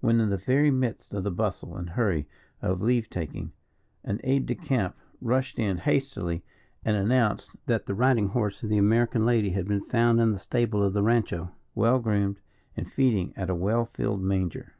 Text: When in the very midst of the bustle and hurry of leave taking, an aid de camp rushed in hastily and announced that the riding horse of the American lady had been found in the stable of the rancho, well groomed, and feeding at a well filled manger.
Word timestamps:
When 0.00 0.20
in 0.20 0.28
the 0.28 0.36
very 0.36 0.70
midst 0.70 1.14
of 1.14 1.24
the 1.24 1.30
bustle 1.30 1.74
and 1.74 1.88
hurry 1.88 2.28
of 2.60 2.82
leave 2.82 3.08
taking, 3.08 3.52
an 4.04 4.20
aid 4.22 4.44
de 4.44 4.54
camp 4.54 4.94
rushed 5.22 5.58
in 5.58 5.78
hastily 5.78 6.44
and 6.84 6.98
announced 6.98 7.50
that 7.64 7.86
the 7.86 7.94
riding 7.94 8.28
horse 8.28 8.62
of 8.62 8.68
the 8.68 8.76
American 8.76 9.24
lady 9.24 9.48
had 9.52 9.66
been 9.66 9.86
found 9.86 10.20
in 10.20 10.32
the 10.32 10.38
stable 10.38 10.82
of 10.82 10.92
the 10.92 11.02
rancho, 11.02 11.50
well 11.74 11.98
groomed, 11.98 12.40
and 12.76 12.92
feeding 12.92 13.32
at 13.38 13.48
a 13.48 13.54
well 13.54 13.86
filled 13.94 14.20
manger. 14.20 14.74